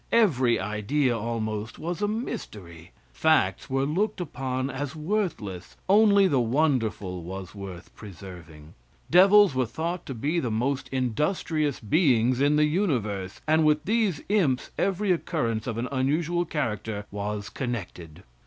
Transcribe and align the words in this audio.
Every 0.11 0.59
idea, 0.59 1.15
almost, 1.15 1.77
was 1.77 2.01
a 2.01 2.07
mystery. 2.07 2.89
Facts 3.13 3.69
were 3.69 3.85
looked 3.85 4.19
upon 4.19 4.71
as 4.71 4.95
worthless; 4.95 5.77
only 5.87 6.27
the 6.27 6.39
wonderful 6.39 7.21
was 7.21 7.53
worth 7.53 7.95
preserving. 7.95 8.73
Devils 9.11 9.53
were 9.53 9.67
thought 9.67 10.07
to 10.07 10.15
be 10.15 10.39
the 10.39 10.49
most 10.49 10.87
industrious 10.91 11.79
beings 11.79 12.41
in 12.41 12.55
the 12.55 12.65
universe, 12.65 13.41
and 13.47 13.63
with 13.63 13.85
these 13.85 14.21
imps 14.27 14.71
every 14.75 15.11
occurrence 15.11 15.67
of 15.67 15.77
an 15.77 15.87
unusual 15.91 16.45
character 16.45 17.05
was 17.11 17.47
connected. 17.49 18.23